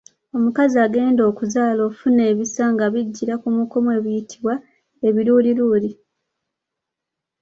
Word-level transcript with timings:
Omukazi 0.35 0.75
agenda 0.85 1.21
okuzaala 1.31 1.81
afuna 1.89 2.21
ebisa 2.31 2.63
nga 2.73 2.85
bijjira 2.93 3.33
kumukumu 3.41 3.89
ebiyitibwa 3.97 4.53
Ebiruliruli. 5.07 5.91